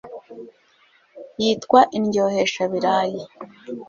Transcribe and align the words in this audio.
Yitwa 1.41 1.79
Indyoheshabirayi 1.97 3.21